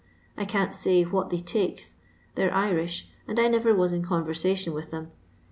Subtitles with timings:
[0.35, 1.93] I can't say what they takes,
[2.33, 5.11] they 're Irish, and I never was in conversation with them.